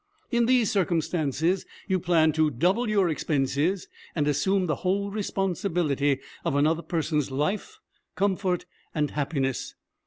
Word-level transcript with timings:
In 0.31 0.47
these 0.47 0.71
circumstances 0.71 1.63
you 1.87 1.99
plan 1.99 2.31
to 2.31 2.49
double 2.49 2.89
your 2.89 3.07
expenses 3.07 3.87
and 4.15 4.27
assume 4.27 4.65
the 4.65 4.77
whole 4.77 5.11
responsibility 5.11 6.19
of 6.43 6.55
another 6.55 6.81
person's 6.81 7.29
life, 7.29 7.77
comfort, 8.15 8.65
and 8.95 9.11
happiness. 9.11 9.75